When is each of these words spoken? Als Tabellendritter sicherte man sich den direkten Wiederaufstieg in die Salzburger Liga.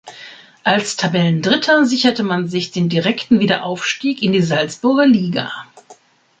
Als 0.63 0.97
Tabellendritter 0.97 1.85
sicherte 1.85 2.23
man 2.23 2.47
sich 2.47 2.71
den 2.71 2.89
direkten 2.89 3.39
Wiederaufstieg 3.39 4.23
in 4.23 4.31
die 4.31 4.41
Salzburger 4.41 5.05
Liga. 5.05 5.51